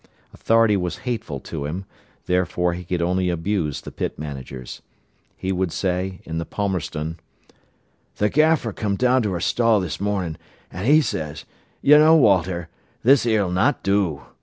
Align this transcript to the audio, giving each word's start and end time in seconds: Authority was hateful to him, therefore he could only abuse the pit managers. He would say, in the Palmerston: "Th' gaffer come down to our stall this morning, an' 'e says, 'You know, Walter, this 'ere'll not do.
Authority 0.33 0.75
was 0.75 0.97
hateful 1.05 1.39
to 1.41 1.67
him, 1.67 1.85
therefore 2.25 2.73
he 2.73 2.83
could 2.83 3.03
only 3.03 3.29
abuse 3.29 3.81
the 3.81 3.91
pit 3.91 4.17
managers. 4.17 4.81
He 5.37 5.51
would 5.51 5.71
say, 5.71 6.21
in 6.23 6.39
the 6.39 6.43
Palmerston: 6.47 7.19
"Th' 8.15 8.31
gaffer 8.31 8.73
come 8.73 8.95
down 8.95 9.21
to 9.21 9.33
our 9.33 9.39
stall 9.39 9.79
this 9.79 9.99
morning, 10.01 10.37
an' 10.71 10.87
'e 10.87 11.01
says, 11.01 11.45
'You 11.83 11.99
know, 11.99 12.15
Walter, 12.15 12.67
this 13.03 13.27
'ere'll 13.27 13.51
not 13.51 13.83
do. 13.83 14.23